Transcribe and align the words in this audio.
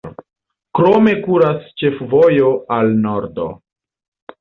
Krome 0.79 1.13
kuras 1.27 1.69
ĉefvojo 1.83 2.53
al 2.79 2.93
nordo. 3.07 3.51